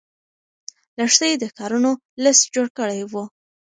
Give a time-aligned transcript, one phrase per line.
[0.99, 1.91] لښتې د کارونو
[2.23, 3.13] لست جوړ کړی و.